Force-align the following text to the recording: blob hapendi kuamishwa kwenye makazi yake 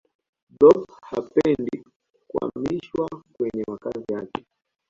blob 0.59 0.85
hapendi 1.09 1.83
kuamishwa 2.29 3.09
kwenye 3.37 3.63
makazi 3.67 4.05
yake 4.13 4.43